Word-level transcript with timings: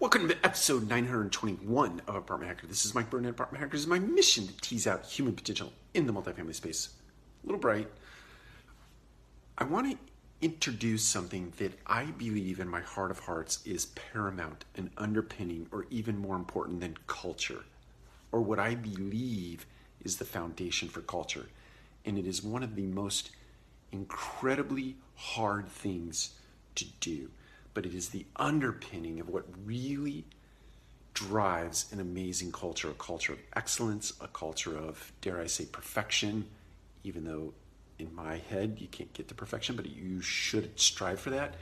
Welcome 0.00 0.28
to 0.28 0.36
episode 0.44 0.88
921 0.88 2.02
of 2.08 2.16
Apartment 2.16 2.48
Hacker. 2.48 2.66
This 2.66 2.84
is 2.84 2.96
Mike 2.96 3.10
Burnett, 3.10 3.30
Apartment 3.30 3.62
Hackers. 3.62 3.82
is 3.82 3.86
my 3.86 4.00
mission 4.00 4.46
to 4.48 4.56
tease 4.60 4.88
out 4.88 5.06
human 5.06 5.34
potential 5.34 5.72
in 5.94 6.06
the 6.06 6.12
multifamily 6.12 6.54
space. 6.54 6.88
A 7.42 7.46
little 7.46 7.60
bright. 7.60 7.88
I 9.56 9.64
want 9.64 9.92
to 9.92 9.98
introduce 10.40 11.04
something 11.04 11.52
that 11.58 11.78
I 11.86 12.06
believe 12.06 12.58
in 12.58 12.68
my 12.68 12.80
heart 12.80 13.12
of 13.12 13.20
hearts 13.20 13.64
is 13.64 13.86
paramount 13.86 14.64
and 14.74 14.90
underpinning, 14.98 15.68
or 15.70 15.86
even 15.90 16.18
more 16.18 16.36
important 16.36 16.80
than 16.80 16.98
culture, 17.06 17.64
or 18.32 18.40
what 18.40 18.58
I 18.58 18.74
believe 18.74 19.64
is 20.04 20.16
the 20.16 20.24
foundation 20.24 20.88
for 20.88 21.02
culture. 21.02 21.46
And 22.04 22.18
it 22.18 22.26
is 22.26 22.42
one 22.42 22.64
of 22.64 22.74
the 22.74 22.86
most 22.86 23.30
incredibly 23.92 24.96
hard 25.14 25.68
things 25.68 26.34
to 26.74 26.84
do 26.98 27.30
but 27.74 27.84
it 27.84 27.94
is 27.94 28.08
the 28.08 28.24
underpinning 28.36 29.20
of 29.20 29.28
what 29.28 29.44
really 29.64 30.24
drives 31.12 31.92
an 31.92 32.00
amazing 32.00 32.50
culture 32.50 32.90
a 32.90 32.94
culture 32.94 33.32
of 33.32 33.38
excellence, 33.54 34.12
a 34.20 34.28
culture 34.28 34.76
of, 34.76 35.12
dare 35.20 35.40
I 35.40 35.46
say, 35.46 35.66
perfection, 35.66 36.46
even 37.02 37.24
though 37.24 37.52
in 37.98 38.12
my 38.14 38.38
head 38.50 38.78
you 38.80 38.88
can't 38.88 39.12
get 39.12 39.28
to 39.28 39.34
perfection, 39.34 39.76
but 39.76 39.86
you 39.86 40.20
should 40.20 40.78
strive 40.78 41.20
for 41.20 41.30
that. 41.30 41.54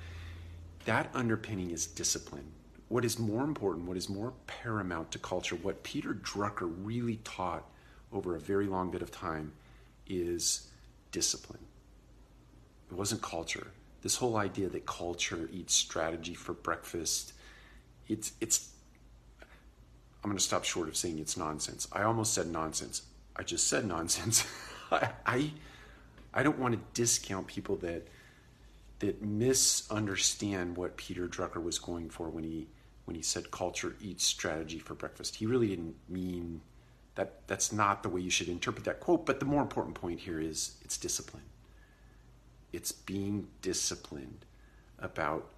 That 0.85 1.11
underpinning 1.15 1.71
is 1.71 1.87
discipline. 1.87 2.53
What 2.89 3.05
is 3.05 3.19
more 3.19 3.45
important, 3.45 3.87
what 3.87 3.97
is 3.97 4.09
more 4.09 4.33
paramount 4.47 5.11
to 5.13 5.19
culture, 5.19 5.57
what 5.57 5.83
Peter 5.83 6.15
Drucker 6.15 6.73
really 6.83 7.17
taught 7.25 7.65
over 8.13 8.35
a 8.37 8.41
very 8.41 8.67
long 8.67 8.91
bit 8.91 9.03
of 9.03 9.11
time 9.11 9.53
is 10.07 10.69
discipline. 11.11 11.65
It 12.91 12.95
wasn't 12.95 13.23
culture 13.23 13.69
this 14.03 14.17
whole 14.17 14.37
idea 14.37 14.69
that 14.69 14.85
culture 14.85 15.49
eats 15.53 15.75
strategy 15.75 16.35
for 16.35 16.53
breakfast 16.53 17.33
it's 18.09 18.33
it's 18.41 18.71
i'm 20.23 20.31
going 20.31 20.37
to 20.39 20.45
stop 20.45 20.65
short 20.65 20.89
of 20.89 20.97
saying 20.97 21.19
it's 21.19 21.37
nonsense. 21.37 21.89
I 21.93 22.03
almost 22.03 22.33
said 22.35 22.47
nonsense. 22.47 23.03
I 23.35 23.43
just 23.43 23.67
said 23.69 23.85
nonsense. 23.87 24.47
I, 24.91 25.11
I 25.27 25.51
i 26.35 26.43
don't 26.43 26.59
want 26.59 26.75
to 26.75 26.81
discount 27.01 27.47
people 27.47 27.77
that 27.77 28.07
that 29.01 29.23
misunderstand 29.23 30.77
what 30.77 30.97
peter 30.97 31.27
drucker 31.27 31.63
was 31.63 31.79
going 31.79 32.09
for 32.11 32.29
when 32.29 32.45
he 32.45 32.69
when 33.05 33.17
he 33.17 33.23
said 33.23 33.51
culture 33.51 33.97
eats 34.01 34.25
strategy 34.25 34.79
for 34.79 34.95
breakfast. 34.95 35.35
He 35.35 35.47
really 35.47 35.67
didn't 35.67 35.97
mean 36.09 36.61
that 37.17 37.47
that's 37.49 37.73
not 37.73 38.05
the 38.05 38.09
way 38.09 38.21
you 38.21 38.31
should 38.31 38.49
interpret 38.49 38.85
that 38.85 39.01
quote 39.01 39.27
but 39.27 39.41
the 39.41 39.47
more 39.47 39.63
important 39.63 39.95
point 39.95 40.21
here 40.21 40.41
is 40.41 40.77
it's 40.83 40.97
discipline 40.97 41.43
it's 42.73 42.93
being 42.93 43.49
disciplined 43.61 44.45
about 44.99 45.51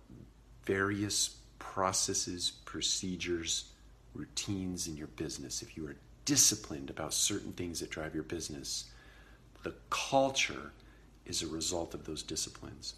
various 0.65 1.37
processes, 1.59 2.53
procedures, 2.65 3.71
routines 4.15 4.87
in 4.87 4.97
your 4.97 5.09
business. 5.09 5.63
If 5.63 5.77
you 5.77 5.87
are 5.87 5.97
disciplined 6.25 6.91
about 6.91 7.13
certain 7.15 7.53
things 7.53 7.81
that 7.81 7.91
drive 7.91 8.15
your 8.15 8.25
business, 8.25 8.85
the 9.63 9.75
culture 9.91 10.73
is 11.27 11.43
a 11.43 11.47
result 11.47 11.95
of 11.95 12.05
those 12.05 12.23
disciplines. 12.23 12.95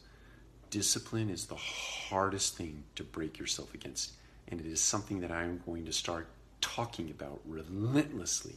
Discipline 0.70 1.30
is 1.30 1.46
the 1.46 1.54
hardest 1.54 2.56
thing 2.56 2.84
to 2.96 3.04
break 3.04 3.38
yourself 3.38 3.72
against, 3.74 4.12
and 4.48 4.60
it 4.60 4.66
is 4.66 4.80
something 4.80 5.20
that 5.20 5.30
I 5.30 5.44
am 5.44 5.62
going 5.64 5.84
to 5.86 5.92
start 5.92 6.28
talking 6.60 7.10
about 7.10 7.40
relentlessly 7.46 8.56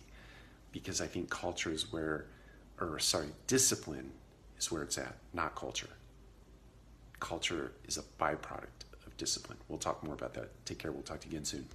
because 0.72 1.02
I 1.02 1.08
think 1.08 1.30
culture 1.30 1.72
is 1.72 1.92
where, 1.92 2.26
or 2.80 3.00
sorry, 3.00 3.28
discipline 3.48 4.12
is 4.60 4.72
where 4.72 4.84
it's 4.84 4.98
at, 4.98 5.16
not 5.34 5.56
culture. 5.56 5.90
Culture 7.20 7.72
is 7.86 7.98
a 7.98 8.04
byproduct 8.22 8.86
of 9.06 9.16
discipline. 9.18 9.58
We'll 9.68 9.80
talk 9.80 10.04
more 10.04 10.14
about 10.14 10.34
that. 10.36 10.50
Take 10.66 10.80
care. 10.80 10.92
We'll 10.92 11.02
talk 11.04 11.22
to 11.22 11.28
you 11.28 11.34
again 11.34 11.46
soon. 11.46 11.70